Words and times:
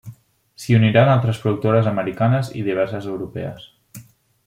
S'hi 0.63 0.77
uniran 0.77 1.11
altres 1.15 1.43
productores 1.45 1.91
americanes 1.91 2.49
i 2.61 2.65
diverses 2.71 3.11
europees. 3.15 3.71